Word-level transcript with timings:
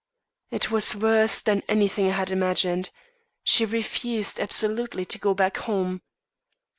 "It 0.49 0.71
was 0.71 0.95
worse 0.95 1.43
than 1.43 1.61
anything 1.69 2.07
I 2.07 2.13
had 2.15 2.31
imagined; 2.31 2.89
she 3.43 3.65
refused 3.65 4.39
absolutely 4.39 5.05
to 5.05 5.19
go 5.19 5.35
back 5.35 5.57
home. 5.57 6.01